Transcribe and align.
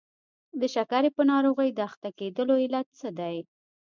د 0.59 0.61
شکرې 0.73 1.09
په 1.17 1.21
ناروغۍ 1.31 1.69
د 1.73 1.79
اخته 1.89 2.09
کېدلو 2.19 2.53
علت 2.63 2.87
څه 2.99 3.09
دی؟ 3.19 3.37